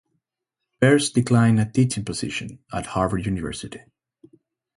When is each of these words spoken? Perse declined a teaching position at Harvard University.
Perse 0.79 1.11
declined 1.11 1.59
a 1.59 1.65
teaching 1.71 2.03
position 2.03 2.57
at 2.73 2.87
Harvard 2.87 3.23
University. 3.23 3.81